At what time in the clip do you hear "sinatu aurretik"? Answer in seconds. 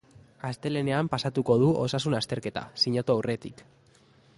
2.87-3.69